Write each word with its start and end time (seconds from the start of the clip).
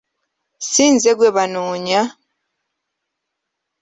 Si 0.69 0.83
nze 0.93 1.11
gwe 1.17 1.29
banoonya! 1.35 2.01